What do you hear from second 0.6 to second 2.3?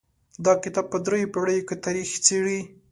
کتاب په درې پېړیو کې تاریخ